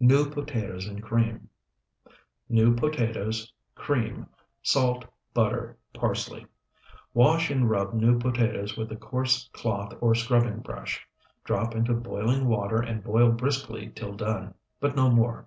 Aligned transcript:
NEW 0.00 0.28
POTATOES 0.28 0.86
AND 0.86 1.02
CREAM 1.02 1.48
New 2.50 2.76
potatoes. 2.76 3.50
Cream. 3.74 4.26
Salt. 4.62 5.06
Butter. 5.32 5.78
Parsley. 5.94 6.44
Wash 7.14 7.48
and 7.48 7.70
rub 7.70 7.94
new 7.94 8.18
potatoes 8.18 8.76
with 8.76 8.92
a 8.92 8.96
coarse 8.96 9.48
cloth 9.54 9.94
or 10.02 10.14
scrubbing 10.14 10.58
brush; 10.58 11.08
drop 11.42 11.74
into 11.74 11.94
boiling 11.94 12.46
water 12.46 12.82
and 12.82 13.02
boil 13.02 13.32
briskly 13.32 13.90
till 13.96 14.12
done, 14.12 14.52
but 14.78 14.94
no 14.94 15.08
more. 15.08 15.46